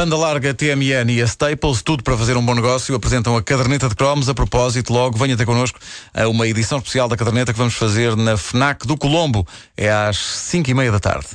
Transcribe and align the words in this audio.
Banda 0.00 0.16
Larga, 0.16 0.54
TMN 0.54 1.12
e 1.12 1.20
a 1.20 1.26
Staples, 1.26 1.82
tudo 1.82 2.02
para 2.02 2.16
fazer 2.16 2.34
um 2.34 2.42
bom 2.42 2.54
negócio, 2.54 2.94
apresentam 2.94 3.36
a 3.36 3.42
caderneta 3.42 3.86
de 3.86 3.94
cromos. 3.94 4.30
A 4.30 4.34
propósito, 4.34 4.94
logo 4.94 5.18
venha 5.18 5.34
até 5.34 5.44
connosco 5.44 5.78
a 6.14 6.26
uma 6.26 6.48
edição 6.48 6.78
especial 6.78 7.06
da 7.06 7.18
caderneta 7.18 7.52
que 7.52 7.58
vamos 7.58 7.74
fazer 7.74 8.16
na 8.16 8.34
FNAC 8.34 8.86
do 8.86 8.96
Colombo. 8.96 9.46
É 9.76 9.90
às 9.90 10.16
5 10.16 10.70
e 10.70 10.72
meia 10.72 10.90
da 10.90 11.00
tarde. 11.00 11.26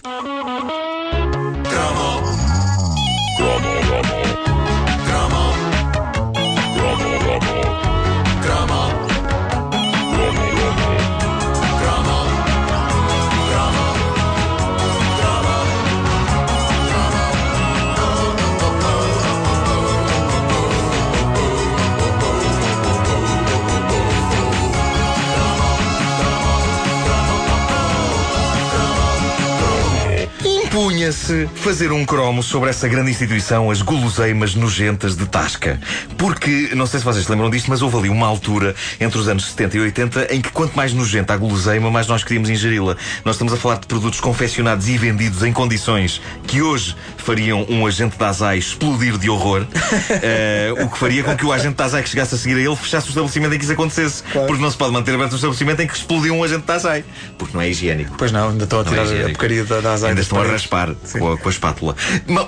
Impunha-se 31.06 31.48
fazer 31.54 31.92
um 31.92 32.04
cromo 32.04 32.42
sobre 32.42 32.72
essa 32.72 32.88
grande 32.88 33.12
instituição, 33.12 33.70
as 33.70 33.84
guloseimas 33.84 34.56
nojentas 34.56 35.16
de 35.16 35.28
Tasca. 35.28 35.80
Porque, 36.18 36.72
não 36.74 36.88
sei 36.88 37.00
se 37.00 37.06
vocês 37.06 37.26
se 37.26 37.32
lembram 37.32 37.48
disto, 37.48 37.70
mas 37.70 37.84
houve 37.84 37.98
ali 37.98 38.10
uma 38.10 38.26
altura, 38.26 38.74
entre 39.00 39.20
os 39.20 39.28
anos 39.28 39.46
70 39.52 39.78
e 39.78 39.80
80, 39.82 40.34
em 40.34 40.42
que 40.42 40.50
quanto 40.50 40.76
mais 40.76 40.94
nojenta 40.94 41.36
a 41.36 41.38
guloseima, 41.38 41.92
mais 41.92 42.08
nós 42.08 42.24
queríamos 42.24 42.50
ingeri-la. 42.50 42.98
Nós 43.24 43.36
estamos 43.36 43.54
a 43.54 43.58
falar 43.58 43.78
de 43.78 43.86
produtos 43.86 44.20
confeccionados 44.20 44.88
e 44.88 44.98
vendidos 44.98 45.44
em 45.44 45.54
condições 45.54 46.20
que 46.48 46.64
hoje 46.64 46.96
fariam 47.18 47.68
um 47.70 47.86
agente 47.86 48.18
da 48.18 48.30
ASAI 48.30 48.58
explodir 48.58 49.16
de 49.20 49.30
horror, 49.30 49.62
uh, 49.62 50.82
o 50.84 50.90
que 50.90 50.98
faria 50.98 51.24
com 51.24 51.38
que 51.38 51.46
o 51.46 51.52
agente 51.52 51.76
da 51.76 51.86
ASAI 51.86 52.02
que 52.02 52.10
chegasse 52.10 52.34
a 52.34 52.38
seguir 52.40 52.56
a 52.56 52.62
ele 52.62 52.76
fechasse 52.76 53.08
o 53.08 53.10
estabelecimento 53.10 53.54
em 53.54 53.60
que 53.60 53.64
isso 53.64 53.74
acontecesse. 53.74 54.24
Claro. 54.24 54.48
Porque 54.48 54.62
não 54.64 54.72
se 54.72 54.78
pode 54.78 54.92
manter 54.92 55.14
aberto 55.14 55.34
um 55.34 55.36
estabelecimento 55.36 55.82
em 55.82 55.88
que 55.88 55.94
explodiu 55.94 56.34
um 56.34 56.44
agente 56.44 56.66
da 56.66 56.74
ASAI. 56.74 57.06
Porque 57.38 57.56
não 57.56 57.62
é 57.62 57.70
higiênico. 57.70 58.16
Pois 58.18 58.32
não, 58.32 58.50
ainda 58.50 58.64
estão 58.64 58.80
a 58.80 58.84
tirar 58.84 59.06
é 59.06 59.22
a 59.22 59.26
porcaria 59.26 59.64
da, 59.66 59.82
da 59.82 59.94
ASAI. 59.94 60.10
Ainda 60.10 60.22
estão 60.22 60.42
a 60.42 60.48
raspar 60.48 60.95
com 61.20 61.34
a, 61.34 61.38
com 61.38 61.48
a, 61.48 61.52
espátula. 61.52 61.96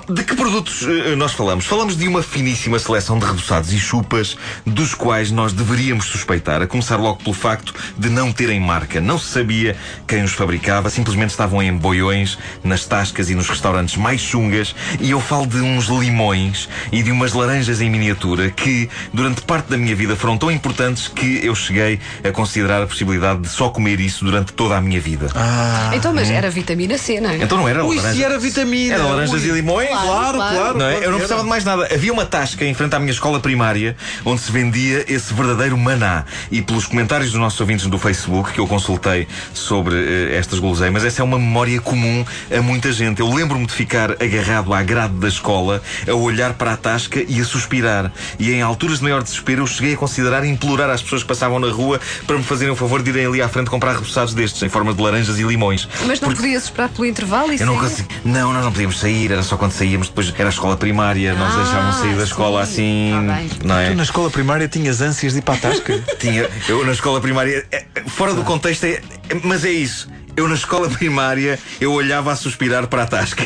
De 0.08 0.24
que 0.24 0.34
produtos 0.34 0.82
uh, 0.82 1.16
nós 1.16 1.32
falamos? 1.32 1.66
Falamos 1.66 1.96
de 1.96 2.06
uma 2.06 2.22
finíssima 2.22 2.78
seleção 2.78 3.18
de 3.18 3.26
rebuçados 3.26 3.72
e 3.72 3.78
chupas, 3.78 4.36
dos 4.66 4.94
quais 4.94 5.30
nós 5.30 5.52
deveríamos 5.52 6.06
suspeitar, 6.06 6.62
a 6.62 6.66
começar 6.66 6.96
logo 6.96 7.22
pelo 7.22 7.34
facto 7.34 7.74
de 7.96 8.08
não 8.08 8.32
terem 8.32 8.60
marca. 8.60 9.00
Não 9.00 9.18
se 9.18 9.26
sabia 9.26 9.76
quem 10.06 10.22
os 10.22 10.32
fabricava, 10.32 10.90
simplesmente 10.90 11.30
estavam 11.30 11.62
em 11.62 11.76
boiões, 11.76 12.38
nas 12.62 12.84
tascas 12.84 13.30
e 13.30 13.34
nos 13.34 13.48
restaurantes 13.48 13.96
mais 13.96 14.20
chungas, 14.20 14.74
e 15.00 15.10
eu 15.10 15.20
falo 15.20 15.46
de 15.46 15.60
uns 15.60 15.86
limões 15.86 16.68
e 16.92 17.02
de 17.02 17.10
umas 17.10 17.32
laranjas 17.32 17.80
em 17.80 17.90
miniatura 17.90 18.50
que, 18.50 18.88
durante 19.12 19.42
parte 19.42 19.68
da 19.68 19.76
minha 19.76 19.94
vida, 19.94 20.16
foram 20.16 20.36
tão 20.36 20.50
importantes 20.50 21.08
que 21.08 21.44
eu 21.44 21.54
cheguei 21.54 22.00
a 22.22 22.30
considerar 22.30 22.82
a 22.82 22.86
possibilidade 22.86 23.40
de 23.40 23.48
só 23.48 23.68
comer 23.68 24.00
isso 24.00 24.24
durante 24.24 24.52
toda 24.52 24.76
a 24.76 24.80
minha 24.80 25.00
vida. 25.00 25.28
Ah, 25.34 25.90
então, 25.94 26.12
mas 26.12 26.28
hum. 26.28 26.34
era 26.34 26.50
vitamina 26.50 26.98
C, 26.98 27.20
não 27.20 27.30
é? 27.30 27.36
Então 27.36 27.58
não 27.58 27.68
era 27.68 27.84
Ui, 27.84 27.96
laranja. 27.96 28.14
se 28.14 28.24
era 28.24 28.37
vitamina. 28.38 28.94
Era 28.94 29.04
laranjas 29.04 29.42
Ui. 29.42 29.48
e 29.48 29.52
limões? 29.52 29.88
Claro, 29.88 30.38
claro. 30.38 30.56
claro 30.56 30.78
não 30.78 30.86
é? 30.86 30.96
Eu 30.98 31.10
não 31.10 31.18
precisava 31.18 31.42
de 31.42 31.48
mais 31.48 31.64
nada. 31.64 31.88
Havia 31.92 32.12
uma 32.12 32.24
tasca 32.24 32.64
em 32.64 32.74
frente 32.74 32.94
à 32.94 32.98
minha 32.98 33.12
escola 33.12 33.40
primária 33.40 33.96
onde 34.24 34.40
se 34.40 34.50
vendia 34.50 35.04
esse 35.08 35.32
verdadeiro 35.34 35.76
maná. 35.76 36.24
E 36.50 36.62
pelos 36.62 36.86
comentários 36.86 37.30
dos 37.30 37.40
nossos 37.40 37.60
ouvintes 37.60 37.86
do 37.86 37.98
Facebook 37.98 38.52
que 38.52 38.60
eu 38.60 38.66
consultei 38.66 39.26
sobre 39.52 39.94
uh, 39.94 40.34
estas 40.34 40.58
guloseimas, 40.58 41.04
essa 41.04 41.22
é 41.22 41.24
uma 41.24 41.38
memória 41.38 41.80
comum 41.80 42.24
a 42.56 42.60
muita 42.62 42.92
gente. 42.92 43.20
Eu 43.20 43.32
lembro-me 43.32 43.66
de 43.66 43.72
ficar 43.72 44.12
agarrado 44.12 44.72
à 44.72 44.82
grade 44.82 45.14
da 45.14 45.28
escola, 45.28 45.82
a 46.06 46.14
olhar 46.14 46.54
para 46.54 46.72
a 46.72 46.76
tasca 46.76 47.24
e 47.26 47.40
a 47.40 47.44
suspirar. 47.44 48.12
E 48.38 48.50
em 48.52 48.62
alturas 48.62 48.98
de 48.98 49.04
maior 49.04 49.22
desespero, 49.22 49.62
eu 49.62 49.66
cheguei 49.66 49.94
a 49.94 49.96
considerar 49.96 50.44
e 50.44 50.48
implorar 50.48 50.90
às 50.90 51.02
pessoas 51.02 51.22
que 51.22 51.28
passavam 51.28 51.58
na 51.58 51.70
rua 51.70 52.00
para 52.26 52.36
me 52.36 52.44
fazerem 52.44 52.72
o 52.72 52.76
favor 52.76 53.02
de 53.02 53.10
irem 53.10 53.26
ali 53.26 53.42
à 53.42 53.48
frente 53.48 53.70
comprar 53.70 53.92
repousados 53.92 54.34
destes, 54.34 54.62
em 54.62 54.68
forma 54.68 54.92
de 54.92 55.02
laranjas 55.02 55.38
e 55.38 55.42
limões. 55.42 55.88
Mas 56.06 56.20
não 56.20 56.28
Porque... 56.28 56.42
podias 56.42 56.64
esperar 56.64 56.88
pelo 56.88 57.06
intervalo 57.06 57.52
e 57.52 57.60
Eu 57.60 57.66
não 57.66 57.78
consegui. 57.78 58.08
Não, 58.28 58.52
nós 58.52 58.62
não 58.62 58.70
podíamos 58.70 58.98
sair, 58.98 59.32
era 59.32 59.42
só 59.42 59.56
quando 59.56 59.72
saíamos, 59.72 60.08
depois 60.08 60.32
era 60.38 60.48
a 60.48 60.50
escola 60.50 60.76
primária, 60.76 61.34
nós 61.34 61.54
ah, 61.54 61.62
deixávamos 61.62 61.96
sair 61.96 62.14
da 62.14 62.24
escola 62.24 62.66
sim. 62.66 63.14
assim. 63.14 63.58
Tá 63.58 63.66
não 63.66 63.78
é? 63.78 63.88
Tu 63.88 63.96
na 63.96 64.02
escola 64.02 64.30
primária 64.30 64.68
tinhas 64.68 65.00
ânsias 65.00 65.32
de 65.32 65.38
ir 65.38 65.42
para 65.42 65.54
a 65.54 65.58
tasca? 65.58 65.98
Tinha. 66.20 66.48
Eu 66.68 66.84
na 66.84 66.92
escola 66.92 67.22
primária, 67.22 67.66
é, 67.72 67.86
fora 68.06 68.34
do 68.34 68.44
contexto, 68.44 68.84
é, 68.84 69.00
mas 69.42 69.64
é 69.64 69.70
isso. 69.70 70.10
Eu 70.38 70.46
na 70.46 70.54
escola 70.54 70.88
primária 70.88 71.58
eu 71.80 71.92
olhava 71.92 72.30
a 72.30 72.36
suspirar 72.36 72.86
para 72.86 73.02
a 73.02 73.06
tasca. 73.06 73.44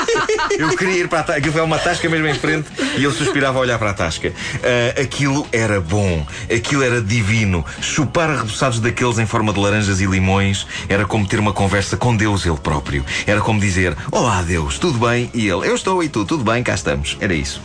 eu 0.58 0.74
queria 0.74 1.00
ir 1.00 1.06
para 1.06 1.20
a 1.20 1.22
tasca. 1.22 1.38
Aquilo 1.38 1.52
foi 1.52 1.60
uma 1.60 1.78
tasca 1.78 2.08
mesmo 2.08 2.26
em 2.28 2.34
frente 2.34 2.66
e 2.96 3.04
eu 3.04 3.12
suspirava 3.12 3.58
a 3.58 3.60
olhar 3.60 3.78
para 3.78 3.90
a 3.90 3.92
tasca. 3.92 4.28
Uh, 4.30 5.02
aquilo 5.02 5.46
era 5.52 5.82
bom, 5.82 6.26
aquilo 6.44 6.82
era 6.82 7.02
divino. 7.02 7.62
Chupar 7.82 8.30
arreboçados 8.30 8.80
daqueles 8.80 9.18
em 9.18 9.26
forma 9.26 9.52
de 9.52 9.60
laranjas 9.60 10.00
e 10.00 10.06
limões 10.06 10.66
era 10.88 11.04
como 11.04 11.26
ter 11.26 11.38
uma 11.38 11.52
conversa 11.52 11.98
com 11.98 12.16
Deus 12.16 12.46
ele 12.46 12.56
próprio. 12.56 13.04
Era 13.26 13.42
como 13.42 13.60
dizer: 13.60 13.94
Olá 14.10 14.40
Deus, 14.40 14.78
tudo 14.78 14.98
bem? 14.98 15.30
E 15.34 15.46
ele: 15.46 15.68
Eu 15.68 15.74
estou 15.74 16.02
e 16.02 16.08
tu, 16.08 16.24
tudo 16.24 16.42
bem, 16.42 16.62
cá 16.62 16.72
estamos. 16.72 17.18
Era 17.20 17.34
isso. 17.34 17.60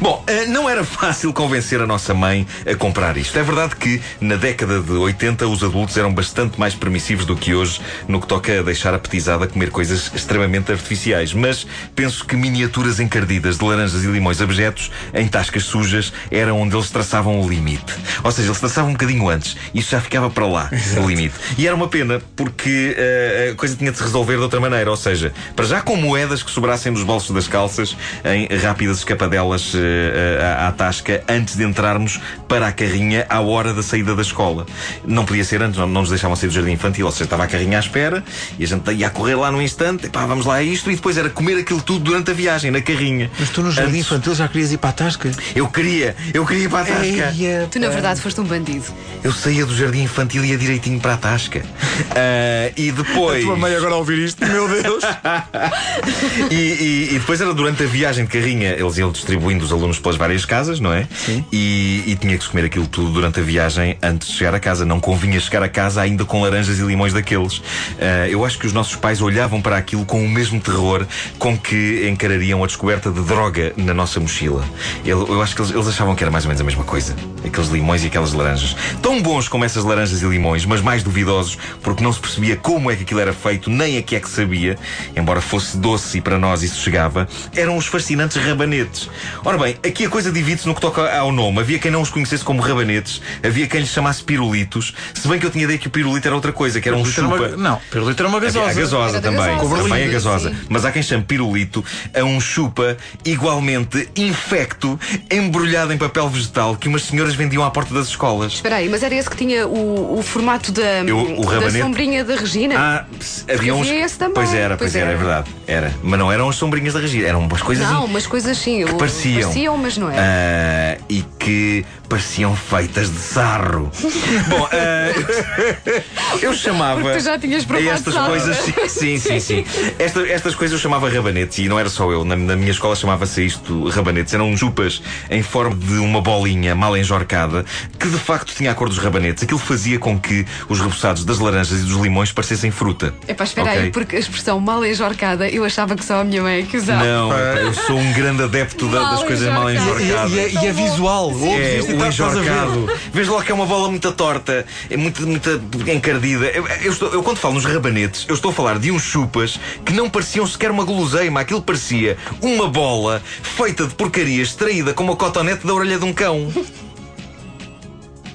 Bom, 0.00 0.22
eh, 0.26 0.46
não 0.46 0.68
era 0.68 0.84
fácil 0.84 1.32
convencer 1.32 1.80
a 1.80 1.86
nossa 1.86 2.14
mãe 2.14 2.46
a 2.66 2.74
comprar 2.74 3.16
isto. 3.16 3.38
É 3.38 3.42
verdade 3.42 3.76
que 3.76 4.00
na 4.20 4.36
década 4.36 4.80
de 4.80 4.92
80 4.92 5.46
os 5.46 5.62
adultos 5.62 5.96
eram 5.96 6.12
bastante 6.12 6.58
mais 6.58 6.74
permissivos 6.74 7.24
do 7.24 7.36
que 7.36 7.54
hoje 7.54 7.80
no 8.06 8.20
que 8.20 8.26
toca 8.26 8.60
a 8.60 8.62
deixar 8.62 8.94
a 8.94 8.98
petizada 8.98 9.46
comer 9.46 9.70
coisas 9.70 10.10
extremamente 10.14 10.72
artificiais. 10.72 11.32
Mas 11.32 11.66
penso 11.94 12.24
que 12.24 12.36
miniaturas 12.36 13.00
encardidas 13.00 13.58
de 13.58 13.64
laranjas 13.64 14.04
e 14.04 14.06
limões 14.06 14.40
abjetos 14.40 14.90
em 15.14 15.26
tascas 15.26 15.64
sujas 15.64 16.12
era 16.30 16.52
onde 16.54 16.74
eles 16.74 16.90
traçavam 16.90 17.40
o 17.40 17.48
limite. 17.48 17.94
Ou 18.22 18.32
seja, 18.32 18.48
eles 18.48 18.60
traçavam 18.60 18.90
um 18.90 18.94
bocadinho 18.94 19.28
antes. 19.28 19.56
Isso 19.74 19.90
já 19.90 20.00
ficava 20.00 20.30
para 20.30 20.46
lá, 20.46 20.68
Exato. 20.72 21.02
o 21.02 21.08
limite. 21.08 21.34
E 21.56 21.66
era 21.66 21.74
uma 21.74 21.88
pena 21.88 22.20
porque 22.36 22.96
uh, 22.96 23.52
a 23.52 23.54
coisa 23.54 23.76
tinha 23.76 23.90
de 23.90 23.98
se 23.98 24.02
resolver 24.02 24.36
de 24.36 24.42
outra 24.42 24.60
maneira. 24.60 24.90
Ou 24.90 24.96
seja, 24.96 25.32
para 25.54 25.64
já 25.64 25.80
com 25.80 25.96
moedas 25.96 26.42
que 26.42 26.50
sobrassem 26.50 26.92
dos 26.92 27.02
bolsos 27.02 27.34
das 27.34 27.48
calças 27.48 27.96
em 28.24 28.48
rápidas 28.58 28.98
escapadelas 28.98 29.67
uh, 29.74 30.66
à, 30.66 30.72
tasca 30.72 31.22
antes 31.28 31.56
de 31.56 31.64
entrarmos 31.64 32.20
para 32.46 32.66
a 32.68 32.72
carrinha 32.72 33.26
à 33.28 33.40
hora 33.40 33.72
da 33.72 33.82
saída 33.82 34.14
da 34.14 34.22
escola. 34.22 34.66
Não 35.04 35.24
podia 35.24 35.44
ser 35.44 35.62
antes, 35.62 35.78
não, 35.78 35.86
não 35.86 36.00
nos 36.02 36.10
deixavam 36.10 36.36
sair 36.36 36.48
do 36.48 36.54
jardim 36.54 36.72
infantil, 36.72 37.06
ou 37.06 37.12
seja, 37.12 37.24
estava 37.24 37.44
a 37.44 37.46
carrinha 37.46 37.78
à 37.78 37.80
espera 37.80 38.24
e 38.58 38.64
a 38.64 38.66
gente 38.66 38.92
ia 38.92 39.06
a 39.06 39.10
correr 39.10 39.34
lá 39.34 39.50
no 39.50 39.60
instante, 39.60 40.06
e 40.06 40.10
pá, 40.10 40.26
vamos 40.26 40.46
lá 40.46 40.56
a 40.56 40.62
isto, 40.62 40.90
e 40.90 40.94
depois 40.94 41.16
era 41.16 41.30
comer 41.30 41.58
aquilo 41.58 41.82
tudo 41.82 42.04
durante 42.04 42.30
a 42.30 42.34
viagem, 42.34 42.70
na 42.70 42.80
carrinha. 42.80 43.30
Mas 43.38 43.50
tu 43.50 43.62
no 43.62 43.70
jardim 43.70 43.98
antes... 43.98 44.06
infantil 44.06 44.34
já 44.34 44.48
querias 44.48 44.72
ir 44.72 44.78
para 44.78 44.90
a 44.90 44.92
tasca? 44.92 45.30
Eu 45.54 45.68
queria, 45.68 46.16
eu 46.32 46.46
queria 46.46 46.64
ir 46.64 46.68
para 46.68 46.80
a 46.80 46.84
tasca. 46.84 47.04
Eia, 47.04 47.68
tu, 47.70 47.78
na 47.78 47.88
verdade, 47.88 48.20
foste 48.20 48.40
um 48.40 48.44
bandido. 48.44 48.86
Eu 49.22 49.32
saía 49.32 49.66
do 49.66 49.74
jardim 49.74 50.02
infantil 50.02 50.44
e 50.44 50.50
ia 50.50 50.58
direitinho 50.58 51.00
para 51.00 51.14
a 51.14 51.16
tasca. 51.16 51.60
uh, 51.60 52.72
e 52.76 52.92
depois. 52.92 53.42
A 53.42 53.46
tua 53.46 53.56
mãe 53.56 53.74
agora 53.74 53.94
a 53.94 53.96
ouvir 53.96 54.18
isto, 54.18 54.44
meu 54.46 54.68
Deus! 54.68 55.04
e, 56.50 56.54
e, 56.54 57.08
e, 57.14 57.18
depois 57.18 57.40
era 57.40 57.52
durante 57.52 57.82
a 57.82 57.86
viagem 57.86 58.24
de 58.24 58.30
carrinha, 58.30 58.70
eles 58.70 58.96
iam 58.98 59.10
distribuindo 59.10 59.57
os 59.64 59.72
alunos 59.72 59.98
pelas 59.98 60.16
várias 60.16 60.44
casas, 60.44 60.80
não 60.80 60.92
é? 60.92 61.06
Sim. 61.14 61.44
E, 61.52 62.04
e 62.06 62.16
tinha 62.16 62.36
que 62.36 62.44
se 62.44 62.50
comer 62.50 62.66
aquilo 62.66 62.86
tudo 62.86 63.10
durante 63.10 63.40
a 63.40 63.42
viagem 63.42 63.96
antes 64.02 64.28
de 64.28 64.34
chegar 64.34 64.54
a 64.54 64.60
casa. 64.60 64.84
Não 64.84 65.00
convinha 65.00 65.38
chegar 65.40 65.62
a 65.62 65.68
casa 65.68 66.00
ainda 66.00 66.24
com 66.24 66.42
laranjas 66.42 66.78
e 66.78 66.82
limões 66.82 67.12
daqueles. 67.12 67.58
Uh, 67.58 68.28
eu 68.28 68.44
acho 68.44 68.58
que 68.58 68.66
os 68.66 68.72
nossos 68.72 68.96
pais 68.96 69.20
olhavam 69.20 69.60
para 69.60 69.76
aquilo 69.76 70.04
com 70.04 70.24
o 70.24 70.28
mesmo 70.28 70.60
terror 70.60 71.06
com 71.38 71.56
que 71.56 72.08
encarariam 72.08 72.62
a 72.62 72.66
descoberta 72.66 73.10
de 73.10 73.20
droga 73.22 73.72
na 73.76 73.94
nossa 73.94 74.20
mochila. 74.20 74.64
Eu, 75.04 75.26
eu 75.28 75.42
acho 75.42 75.54
que 75.54 75.62
eles, 75.62 75.72
eles 75.72 75.88
achavam 75.88 76.14
que 76.14 76.22
era 76.22 76.30
mais 76.30 76.44
ou 76.44 76.48
menos 76.48 76.60
a 76.60 76.64
mesma 76.64 76.84
coisa. 76.84 77.14
Aqueles 77.44 77.68
limões 77.68 78.04
e 78.04 78.06
aquelas 78.06 78.32
laranjas. 78.32 78.76
Tão 79.02 79.20
bons 79.22 79.48
como 79.48 79.64
essas 79.64 79.84
laranjas 79.84 80.22
e 80.22 80.26
limões, 80.26 80.64
mas 80.64 80.80
mais 80.80 81.02
duvidosos 81.02 81.58
porque 81.82 82.02
não 82.02 82.12
se 82.12 82.20
percebia 82.20 82.56
como 82.56 82.90
é 82.90 82.96
que 82.96 83.02
aquilo 83.02 83.20
era 83.20 83.32
feito, 83.32 83.70
nem 83.70 83.98
a 83.98 84.02
que 84.02 84.16
é 84.16 84.20
que 84.20 84.28
sabia, 84.28 84.76
embora 85.16 85.40
fosse 85.40 85.76
doce 85.76 86.18
e 86.18 86.20
para 86.20 86.38
nós 86.38 86.62
isso 86.62 86.80
chegava, 86.80 87.28
eram 87.54 87.76
os 87.76 87.86
fascinantes 87.86 88.36
rabanetes. 88.36 89.08
Ora 89.48 89.56
bem, 89.56 89.78
aqui 89.82 90.04
a 90.04 90.10
coisa 90.10 90.30
divide-se 90.30 90.68
no 90.68 90.74
que 90.74 90.80
toca 90.82 91.10
ao 91.10 91.32
nome. 91.32 91.60
Havia 91.60 91.78
quem 91.78 91.90
não 91.90 92.02
os 92.02 92.10
conhecesse 92.10 92.44
como 92.44 92.60
rabanetes, 92.60 93.22
havia 93.42 93.66
quem 93.66 93.80
lhes 93.80 93.88
chamasse 93.88 94.22
pirulitos, 94.22 94.92
se 95.14 95.26
bem 95.26 95.38
que 95.38 95.46
eu 95.46 95.50
tinha 95.50 95.64
ideia 95.64 95.78
que 95.78 95.86
o 95.86 95.90
pirulito 95.90 96.28
era 96.28 96.34
outra 96.34 96.52
coisa, 96.52 96.82
que 96.82 96.86
era 96.86 96.98
um 96.98 97.02
chupa. 97.02 97.34
Uma... 97.34 97.48
Não, 97.56 97.80
pirulito 97.90 98.22
era 98.22 98.28
uma 98.28 98.40
gasosa. 98.40 98.70
A 98.70 98.74
gasosa 98.74 99.20
também. 99.22 99.56
Gasosa. 99.56 99.82
Também 99.84 100.04
a 100.04 100.08
gasosa. 100.08 100.50
Sim. 100.50 100.56
Mas 100.68 100.84
há 100.84 100.92
quem 100.92 101.02
chame 101.02 101.24
pirulito 101.24 101.82
a 102.14 102.22
um 102.24 102.38
chupa 102.38 102.98
igualmente 103.24 104.06
infecto, 104.14 105.00
embrulhado 105.30 105.94
em 105.94 105.96
papel 105.96 106.28
vegetal 106.28 106.76
que 106.76 106.86
umas 106.86 107.04
senhoras 107.04 107.34
vendiam 107.34 107.64
à 107.64 107.70
porta 107.70 107.94
das 107.94 108.08
escolas. 108.08 108.52
Espera 108.52 108.76
aí, 108.76 108.88
mas 108.90 109.02
era 109.02 109.14
esse 109.14 109.30
que 109.30 109.36
tinha 109.38 109.66
o, 109.66 110.18
o 110.18 110.22
formato 110.22 110.70
da, 110.72 111.04
eu, 111.06 111.38
o 111.38 111.46
da 111.58 111.70
sombrinha 111.70 112.22
da 112.22 112.36
Regina? 112.36 112.74
Ah, 112.76 113.06
havia 113.50 113.74
uns. 113.74 113.88
Esse 113.88 114.18
também. 114.18 114.34
Pois 114.34 114.52
era, 114.52 114.76
pois, 114.76 114.92
pois 114.92 114.94
era, 114.94 115.06
era, 115.06 115.14
é 115.14 115.16
verdade. 115.16 115.50
Era. 115.66 115.94
Mas 116.02 116.18
não 116.18 116.30
eram 116.30 116.50
as 116.50 116.56
sombrinhas 116.56 116.92
da 116.92 117.00
Regina, 117.00 117.28
eram 117.28 117.40
umas 117.40 117.62
coisas. 117.62 117.88
Não, 117.88 118.04
umas 118.04 118.26
coisas 118.26 118.58
sim. 118.58 118.84
Que 118.84 118.92
pareciam. 118.92 119.27
Pareciam, 119.34 119.76
mas 119.76 119.96
não 119.96 120.10
é. 120.10 120.98
Uh, 121.00 121.04
e 121.08 121.24
que 121.38 121.84
pareciam 122.08 122.56
feitas 122.56 123.10
de 123.10 123.18
sarro. 123.18 123.90
Bom, 124.48 124.64
uh, 124.64 126.38
eu 126.40 126.52
chamava. 126.54 127.12
tu 127.12 127.20
já 127.20 127.38
tinhas 127.38 127.66
a 127.70 127.80
estas 127.80 128.14
coisas. 128.14 128.56
Sim, 128.88 129.18
sim, 129.18 129.40
sim. 129.40 129.64
Esta, 129.98 130.26
estas 130.26 130.54
coisas 130.54 130.72
eu 130.72 130.78
chamava 130.80 131.08
rabanetes 131.08 131.58
e 131.58 131.68
não 131.68 131.78
era 131.78 131.88
só 131.88 132.10
eu. 132.10 132.24
Na, 132.24 132.34
na 132.36 132.56
minha 132.56 132.70
escola 132.70 132.96
chamava-se 132.96 133.44
isto 133.44 133.88
rabanetes. 133.88 134.32
Eram 134.32 134.56
chupas 134.56 135.02
em 135.30 135.42
forma 135.42 135.76
de 135.76 135.94
uma 135.94 136.20
bolinha 136.20 136.74
mal 136.74 136.96
enjorcada 136.96 137.64
que 137.98 138.08
de 138.08 138.18
facto 138.18 138.54
tinha 138.54 138.70
a 138.70 138.74
cor 138.74 138.88
dos 138.88 138.98
rabanetes. 138.98 139.42
Aquilo 139.44 139.58
fazia 139.58 139.98
com 139.98 140.18
que 140.18 140.46
os 140.68 140.80
reboçados 140.80 141.24
das 141.24 141.38
laranjas 141.38 141.80
e 141.80 141.82
dos 141.82 141.96
limões 141.96 142.32
parecessem 142.32 142.70
fruta. 142.70 143.14
É 143.26 143.34
para 143.34 143.44
esperar 143.44 143.70
okay? 143.70 143.82
aí, 143.84 143.90
porque 143.90 144.16
a 144.16 144.18
expressão 144.18 144.58
mal 144.60 144.84
enjorcada 144.84 145.48
eu 145.48 145.64
achava 145.64 145.94
que 145.94 146.04
só 146.04 146.20
a 146.20 146.24
minha 146.24 146.42
mãe 146.42 146.60
é 146.60 146.62
que 146.62 146.76
usava. 146.76 147.04
Não, 147.04 147.32
eu 147.32 147.74
sou 147.74 147.96
um 147.96 148.12
grande 148.12 148.42
adepto 148.42 148.88
da, 148.88 149.10
das 149.10 149.17
coisas 149.24 149.52
mal 149.52 149.70
enjorcadas. 149.70 150.32
E, 150.32 150.36
e, 150.36 150.54
e, 150.54 150.66
é 150.66 150.72
visual. 150.72 151.30
É, 151.30 151.80
o 151.82 152.06
enjorcado. 152.06 152.88
Vês 153.12 153.28
logo 153.28 153.42
que 153.42 153.52
é 153.52 153.54
uma 153.54 153.66
bola 153.66 153.88
muito 153.88 154.10
torta, 154.12 154.66
é 154.90 154.96
muito, 154.96 155.26
muito 155.26 155.50
encardida. 155.90 156.46
Eu, 156.46 156.66
eu, 156.66 156.92
estou, 156.92 157.12
eu, 157.12 157.22
quando 157.22 157.38
falo 157.38 157.54
nos 157.54 157.64
rabanetes, 157.64 158.26
eu 158.28 158.34
estou 158.34 158.50
a 158.50 158.54
falar 158.54 158.78
de 158.78 158.90
uns 158.90 159.02
chupas 159.02 159.58
que 159.84 159.92
não 159.92 160.08
pareciam 160.08 160.46
sequer 160.46 160.70
uma 160.70 160.84
guloseima. 160.84 161.40
Aquilo 161.40 161.62
parecia 161.62 162.16
uma 162.40 162.68
bola 162.68 163.22
feita 163.42 163.86
de 163.86 163.94
porcaria 163.94 164.42
extraída 164.42 164.92
com 164.94 165.04
uma 165.04 165.16
cotonete 165.16 165.66
da 165.66 165.74
orelha 165.74 165.98
de 165.98 166.04
um 166.04 166.12
cão. 166.12 166.52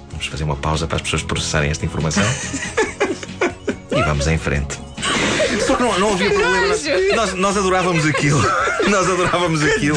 Vamos 0.09 0.27
fazer 0.27 0.44
uma 0.44 0.56
pausa 0.56 0.88
para 0.88 0.97
as 0.97 1.01
pessoas 1.01 1.24
processarem 1.24 1.69
esta 1.69 1.85
informação. 1.85 2.24
e 3.91 4.01
vamos 4.03 4.27
em 4.27 4.38
frente. 4.38 4.80
Só 5.65 5.75
que 5.75 5.83
não, 5.83 6.00
não 6.00 6.13
havia 6.13 6.30
problema. 6.30 6.75
Nós, 7.15 7.33
nós 7.33 7.57
adorávamos 7.57 8.06
aquilo. 8.06 8.41
Nós 8.89 9.09
adorávamos 9.09 9.63
aquilo. 9.63 9.95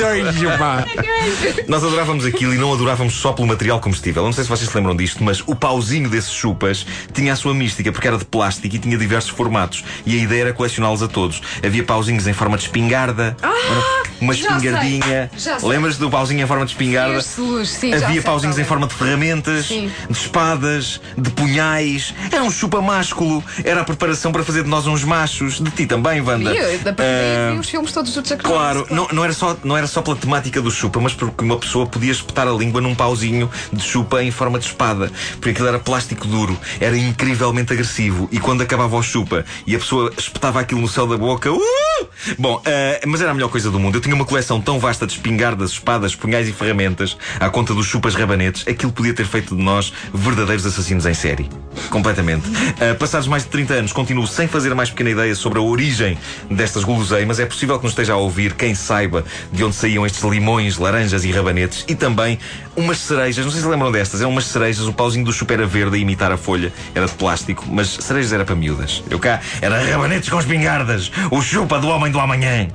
Nós 1.68 1.84
adorávamos 1.84 2.24
aquilo 2.24 2.54
e 2.54 2.58
não 2.58 2.72
adorávamos 2.72 3.14
só 3.14 3.32
pelo 3.32 3.48
material 3.48 3.80
comestível. 3.80 4.22
não 4.22 4.32
sei 4.32 4.44
se 4.44 4.50
vocês 4.50 4.68
se 4.68 4.76
lembram 4.76 4.96
disto, 4.96 5.22
mas 5.22 5.42
o 5.46 5.54
pauzinho 5.54 6.08
desses 6.08 6.32
chupas 6.32 6.86
tinha 7.12 7.32
a 7.32 7.36
sua 7.36 7.54
mística, 7.54 7.90
porque 7.92 8.06
era 8.06 8.18
de 8.18 8.24
plástico 8.24 8.74
e 8.74 8.78
tinha 8.78 8.96
diversos 8.96 9.30
formatos. 9.30 9.84
E 10.04 10.18
a 10.18 10.22
ideia 10.22 10.42
era 10.42 10.52
colecioná-los 10.52 11.02
a 11.02 11.08
todos. 11.08 11.40
Havia 11.64 11.82
pauzinhos 11.82 12.26
em 12.26 12.32
forma 12.32 12.56
de 12.56 12.64
espingarda, 12.64 13.36
ah, 13.42 14.02
uma 14.20 14.32
espingardinha. 14.32 15.30
Lembras 15.62 15.98
do 15.98 16.10
pauzinho 16.10 16.42
em 16.42 16.46
forma 16.46 16.64
de 16.64 16.72
espingarda? 16.72 17.20
sim, 17.64 17.92
Havia 17.94 18.22
pauzinhos 18.22 18.58
em 18.58 18.64
forma 18.64 18.86
de 18.86 18.94
ferramentas, 18.94 19.66
sim. 19.66 19.90
de 20.08 20.16
espadas, 20.16 21.00
de 21.16 21.30
punhais. 21.30 22.14
Era 22.30 22.42
um 22.42 22.50
chupa 22.50 22.80
másculo. 22.80 23.42
Era 23.64 23.80
a 23.80 23.84
preparação 23.84 24.32
para 24.32 24.44
fazer 24.44 24.62
de 24.62 24.68
nós 24.68 24.86
uns 24.86 25.04
machos. 25.04 25.60
De 25.60 25.70
ti 25.70 25.86
também, 25.86 26.20
Wanda. 26.20 26.54
E 26.54 26.78
da 26.78 26.92
uh, 26.92 27.58
os 27.58 27.68
filmes 27.68 27.92
todos 27.92 28.14
do 28.14 28.26
Chuck 28.26 28.42
Claro, 28.42 28.75
não, 28.90 29.08
não, 29.12 29.24
era 29.24 29.32
só, 29.32 29.56
não 29.62 29.76
era 29.76 29.86
só 29.86 30.02
pela 30.02 30.16
temática 30.16 30.60
do 30.60 30.70
chupa, 30.70 31.00
mas 31.00 31.14
porque 31.14 31.44
uma 31.44 31.58
pessoa 31.58 31.86
podia 31.86 32.12
espetar 32.12 32.46
a 32.48 32.52
língua 32.52 32.80
num 32.80 32.94
pauzinho 32.94 33.50
de 33.72 33.82
chupa 33.82 34.22
em 34.22 34.30
forma 34.30 34.58
de 34.58 34.66
espada. 34.66 35.10
Porque 35.34 35.50
aquilo 35.50 35.68
era 35.68 35.78
plástico 35.78 36.26
duro, 36.26 36.58
era 36.80 36.96
incrivelmente 36.96 37.72
agressivo. 37.72 38.28
E 38.32 38.38
quando 38.38 38.62
acabava 38.62 38.96
o 38.96 39.02
chupa 39.02 39.44
e 39.66 39.74
a 39.74 39.78
pessoa 39.78 40.12
espetava 40.18 40.60
aquilo 40.60 40.80
no 40.80 40.88
céu 40.88 41.06
da 41.06 41.16
boca. 41.16 41.52
Uh! 41.52 41.95
Bom, 42.38 42.56
uh, 42.56 42.62
mas 43.06 43.20
era 43.20 43.30
a 43.30 43.34
melhor 43.34 43.48
coisa 43.48 43.70
do 43.70 43.78
mundo. 43.78 43.96
Eu 43.96 44.00
tinha 44.00 44.14
uma 44.14 44.24
coleção 44.24 44.60
tão 44.60 44.78
vasta 44.78 45.06
de 45.06 45.12
espingardas, 45.12 45.70
espadas, 45.70 46.14
punhais 46.14 46.48
e 46.48 46.52
ferramentas 46.52 47.16
à 47.38 47.48
conta 47.48 47.74
dos 47.74 47.86
chupas 47.86 48.14
rabanetes. 48.14 48.66
Aquilo 48.66 48.92
podia 48.92 49.14
ter 49.14 49.26
feito 49.26 49.56
de 49.56 49.62
nós 49.62 49.92
verdadeiros 50.12 50.66
assassinos 50.66 51.06
em 51.06 51.14
série. 51.14 51.48
Completamente. 51.90 52.48
Uh, 52.48 52.94
passados 52.98 53.28
mais 53.28 53.44
de 53.44 53.50
30 53.50 53.74
anos, 53.74 53.92
continuo 53.92 54.26
sem 54.26 54.48
fazer 54.48 54.72
a 54.72 54.74
mais 54.74 54.90
pequena 54.90 55.10
ideia 55.10 55.34
sobre 55.34 55.58
a 55.58 55.62
origem 55.62 56.18
destas 56.50 56.84
guloseimas. 56.84 57.38
É 57.38 57.46
possível 57.46 57.78
que 57.78 57.84
nos 57.84 57.92
esteja 57.92 58.14
a 58.14 58.16
ouvir 58.16 58.54
quem 58.54 58.74
saiba 58.74 59.24
de 59.52 59.62
onde 59.64 59.74
saíam 59.74 60.04
estes 60.04 60.22
limões, 60.22 60.78
laranjas 60.78 61.24
e 61.24 61.30
rabanetes 61.30 61.84
e 61.88 61.94
também 61.94 62.38
umas 62.76 62.98
cerejas. 62.98 63.44
Não 63.44 63.52
sei 63.52 63.60
se 63.60 63.66
lembram 63.66 63.90
destas. 63.90 64.20
Eram 64.20 64.30
umas 64.30 64.46
cerejas. 64.46 64.86
O 64.86 64.92
pauzinho 64.92 65.24
do 65.24 65.32
chupa 65.32 65.54
era 65.54 65.66
verde 65.66 65.96
a 65.96 65.98
imitar 65.98 66.30
a 66.32 66.36
folha. 66.36 66.72
Era 66.94 67.06
de 67.06 67.14
plástico, 67.14 67.64
mas 67.68 67.88
cerejas 67.88 68.32
era 68.32 68.44
para 68.44 68.54
miúdas. 68.54 69.02
Eu 69.08 69.18
cá 69.18 69.40
era 69.60 69.82
rabanetes 69.82 70.28
com 70.28 70.38
espingardas. 70.38 71.10
O 71.30 71.40
chupa 71.40 71.78
do 71.78 71.88
homem 71.88 72.10
do 72.10 72.15
amanhã. 72.24 72.68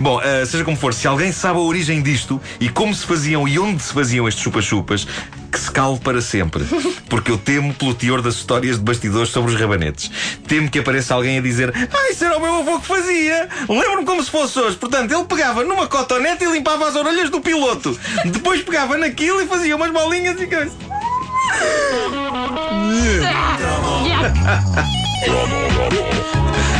Bom, 0.00 0.18
uh, 0.18 0.46
seja 0.46 0.64
como 0.64 0.76
for, 0.76 0.92
se 0.92 1.06
alguém 1.06 1.32
sabe 1.32 1.58
a 1.58 1.62
origem 1.62 2.02
disto 2.02 2.40
e 2.58 2.68
como 2.68 2.94
se 2.94 3.06
faziam 3.06 3.46
e 3.46 3.58
onde 3.58 3.82
se 3.82 3.92
faziam 3.92 4.26
estes 4.26 4.42
chupa-chupas, 4.42 5.06
que 5.50 5.58
se 5.58 5.70
cale 5.70 5.98
para 5.98 6.20
sempre. 6.20 6.64
Porque 7.08 7.30
eu 7.30 7.38
temo 7.38 7.72
pelo 7.74 7.94
teor 7.94 8.22
das 8.22 8.34
histórias 8.34 8.78
de 8.78 8.82
bastidores 8.82 9.30
sobre 9.30 9.52
os 9.52 9.60
rabanetes. 9.60 10.10
Temo 10.46 10.70
que 10.70 10.78
apareça 10.78 11.14
alguém 11.14 11.38
a 11.38 11.40
dizer: 11.40 11.72
Ah, 11.74 12.10
isso 12.10 12.24
era 12.24 12.36
o 12.36 12.40
meu 12.40 12.56
avô 12.56 12.80
que 12.80 12.86
fazia. 12.86 13.48
Lembro-me 13.68 14.04
como 14.04 14.22
se 14.22 14.30
fosse 14.30 14.58
hoje. 14.58 14.76
Portanto, 14.76 15.12
ele 15.12 15.24
pegava 15.24 15.64
numa 15.64 15.86
cotonete 15.86 16.44
e 16.44 16.52
limpava 16.52 16.88
as 16.88 16.96
orelhas 16.96 17.30
do 17.30 17.40
piloto. 17.40 17.98
Depois 18.26 18.62
pegava 18.62 18.96
naquilo 18.96 19.40
e 19.40 19.46
fazia 19.46 19.76
umas 19.76 19.90
bolinhas 19.90 20.40
e 20.40 20.46
coisa. 20.46 20.70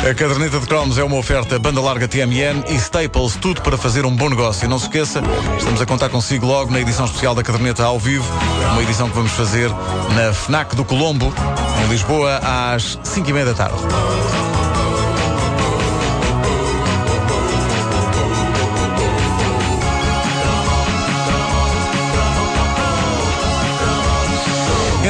A 0.09 0.15
caderneta 0.15 0.59
de 0.59 0.67
cromos 0.67 0.97
é 0.97 1.05
uma 1.05 1.17
oferta 1.17 1.59
banda 1.59 1.79
larga 1.79 2.09
TMN 2.09 2.65
e 2.71 2.75
Staples, 2.77 3.37
tudo 3.37 3.61
para 3.61 3.77
fazer 3.77 4.07
um 4.07 4.17
bom 4.17 4.31
negócio. 4.31 4.67
Não 4.67 4.79
se 4.79 4.87
esqueça, 4.87 5.23
estamos 5.59 5.79
a 5.79 5.85
contar 5.85 6.09
consigo 6.09 6.47
logo 6.47 6.73
na 6.73 6.81
edição 6.81 7.05
especial 7.05 7.35
da 7.35 7.43
caderneta 7.43 7.85
ao 7.85 7.99
vivo, 7.99 8.25
uma 8.73 8.83
edição 8.83 9.11
que 9.11 9.15
vamos 9.15 9.33
fazer 9.33 9.69
na 10.15 10.33
FNAC 10.33 10.75
do 10.75 10.87
Colombo, 10.87 11.35
em 11.85 11.89
Lisboa, 11.91 12.41
às 12.43 12.97
5h30 13.05 13.45
da 13.45 13.55
tarde. 13.55 14.70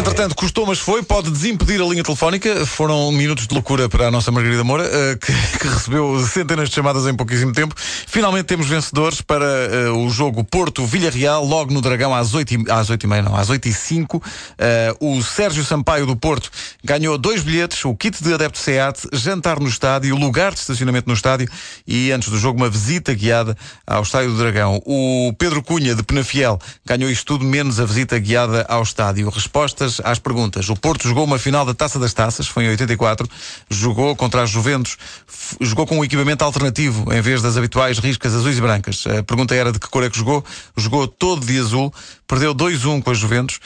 Entretanto, 0.00 0.34
custou, 0.34 0.64
mas 0.64 0.78
foi. 0.78 1.02
Pode 1.02 1.30
desimpedir 1.30 1.78
a 1.78 1.84
linha 1.84 2.02
telefónica. 2.02 2.64
Foram 2.64 3.12
minutos 3.12 3.46
de 3.46 3.52
loucura 3.52 3.86
para 3.86 4.06
a 4.06 4.10
nossa 4.10 4.32
Margarida 4.32 4.64
Moura, 4.64 4.84
uh, 4.84 5.18
que, 5.18 5.30
que, 5.58 5.68
recebeu 5.68 6.18
centenas 6.26 6.70
de 6.70 6.74
chamadas 6.74 7.06
em 7.06 7.14
pouquíssimo 7.14 7.52
tempo. 7.52 7.74
Finalmente 7.76 8.46
temos 8.46 8.66
vencedores 8.66 9.20
para 9.20 9.44
uh, 9.44 9.98
o 9.98 10.08
jogo 10.08 10.42
Porto-Villarreal, 10.42 11.44
logo 11.44 11.70
no 11.70 11.82
Dragão, 11.82 12.14
às 12.14 12.32
8 12.32 12.54
e, 12.54 12.70
às 12.70 12.88
8 12.88 13.04
e 13.04 13.06
meia, 13.06 13.22
não, 13.22 13.36
às 13.36 13.50
8 13.50 13.68
e 13.68 13.74
5. 13.74 14.16
Uh, 14.16 14.22
eh, 14.58 14.94
o 15.00 15.22
Sérgio 15.22 15.62
Sampaio 15.64 16.06
do 16.06 16.16
Porto 16.16 16.50
ganhou 16.82 17.18
dois 17.18 17.42
bilhetes, 17.42 17.84
o 17.84 17.94
kit 17.94 18.22
de 18.24 18.32
adepto 18.32 18.58
SEAT, 18.58 19.06
jantar 19.12 19.60
no 19.60 19.68
estádio, 19.68 20.16
lugar 20.16 20.54
de 20.54 20.60
estacionamento 20.60 21.08
no 21.08 21.14
estádio 21.14 21.46
e, 21.86 22.10
antes 22.10 22.30
do 22.30 22.38
jogo, 22.38 22.58
uma 22.58 22.70
visita 22.70 23.12
guiada 23.12 23.54
ao 23.86 24.02
Estádio 24.02 24.30
do 24.30 24.38
Dragão. 24.38 24.80
O 24.86 25.34
Pedro 25.38 25.62
Cunha, 25.62 25.94
de 25.94 26.02
Penafiel, 26.02 26.58
ganhou 26.86 27.10
isto 27.10 27.26
tudo, 27.26 27.44
menos 27.44 27.78
a 27.78 27.84
visita 27.84 28.18
guiada 28.18 28.64
ao 28.66 28.82
estádio. 28.82 29.28
Resposta 29.28 29.89
respostas 29.89 29.89
às 30.04 30.18
perguntas. 30.18 30.68
O 30.68 30.76
Porto 30.76 31.08
jogou 31.08 31.24
uma 31.24 31.38
final 31.38 31.64
da 31.64 31.74
Taça 31.74 31.98
das 31.98 32.12
Taças, 32.12 32.46
foi 32.46 32.64
em 32.64 32.68
84, 32.68 33.28
jogou 33.68 34.14
contra 34.14 34.42
as 34.42 34.50
Juventus, 34.50 34.96
jogou 35.60 35.86
com 35.86 35.98
um 35.98 36.04
equipamento 36.04 36.44
alternativo 36.44 37.12
em 37.12 37.20
vez 37.20 37.42
das 37.42 37.56
habituais 37.56 37.98
riscas 37.98 38.34
azuis 38.34 38.58
e 38.58 38.60
brancas. 38.60 39.04
A 39.06 39.22
pergunta 39.22 39.54
era 39.54 39.72
de 39.72 39.78
que 39.78 39.88
cor 39.88 40.04
é 40.04 40.10
que 40.10 40.18
jogou. 40.18 40.44
Jogou 40.76 41.08
todo 41.08 41.44
de 41.44 41.58
azul, 41.58 41.92
perdeu 42.26 42.54
2-1 42.54 43.02
com 43.02 43.10
as 43.10 43.18
Juventus. 43.18 43.58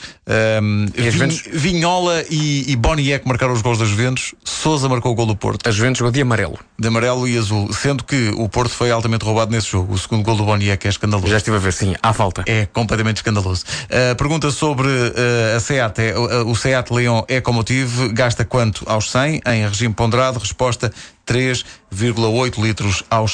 Um, 0.63 0.87
e 0.95 1.11
Juventus... 1.11 1.43
Vinhola 1.53 2.25
e, 2.31 2.71
e 2.71 2.77
Boniek 2.77 3.27
marcaram 3.27 3.53
os 3.53 3.63
gols 3.63 3.79
das 3.79 3.89
Juventus. 3.89 4.35
Souza 4.45 4.89
marcou 4.89 5.13
o 5.13 5.15
gol 5.15 5.27
do 5.27 5.37
Porto. 5.37 5.69
A 5.69 5.71
Juventus 5.71 5.99
jogou 5.99 6.13
de 6.13 6.21
amarelo. 6.21 6.59
De 6.79 6.89
amarelo 6.89 7.29
e 7.29 7.37
azul. 7.37 7.73
Sendo 7.73 8.05
que 8.05 8.31
o 8.37 8.49
Porto 8.49 8.73
foi 8.73 8.91
altamente 8.91 9.25
roubado 9.25 9.51
nesse 9.51 9.71
jogo. 9.71 9.95
O 9.95 9.99
segundo 9.99 10.23
gol 10.23 10.37
do 10.37 10.45
Boniek 10.45 10.87
é 10.87 10.91
escandaloso. 10.91 11.29
Já 11.29 11.37
estive 11.37 11.57
a 11.57 11.61
ver, 11.61 11.73
sim, 11.73 11.95
há 12.03 12.13
falta. 12.13 12.45
É 12.47 12.67
completamente 12.67 13.17
escandaloso. 13.17 13.65
Uh, 13.85 14.17
pergunta 14.17 14.51
sobre 14.51 14.89
uh, 14.89 15.57
a 15.57 15.61
SEAT. 15.61 15.99
É, 15.99 16.14
o 16.47 16.55
SEAT 16.55 16.91
Leon 16.91 17.25
Ecomotive 17.29 18.09
gasta 18.13 18.45
quanto 18.45 18.85
aos 18.87 19.11
100 19.11 19.41
em 19.47 19.67
regime 19.67 19.95
ponderado? 19.95 20.39
Resposta 20.39 20.93
3,8 21.27 22.63
litros 22.63 23.05
aos 23.11 23.33